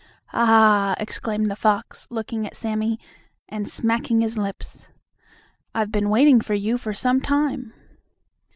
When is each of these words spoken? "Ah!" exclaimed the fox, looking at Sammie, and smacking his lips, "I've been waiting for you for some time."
"Ah!" 0.33 0.95
exclaimed 0.99 1.51
the 1.51 1.55
fox, 1.55 2.07
looking 2.09 2.47
at 2.47 2.55
Sammie, 2.57 2.99
and 3.47 3.69
smacking 3.69 4.21
his 4.21 4.35
lips, 4.35 4.89
"I've 5.75 5.91
been 5.91 6.09
waiting 6.09 6.41
for 6.41 6.55
you 6.55 6.79
for 6.79 6.91
some 6.95 7.21
time." 7.21 7.71